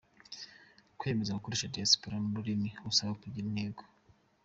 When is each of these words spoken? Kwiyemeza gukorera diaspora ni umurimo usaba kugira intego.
Kwiyemeza 0.97 1.35
gukorera 1.37 1.73
diaspora 1.75 2.15
ni 2.17 2.27
umurimo 2.29 2.67
usaba 2.89 3.19
kugira 3.21 3.45
intego. 3.49 3.81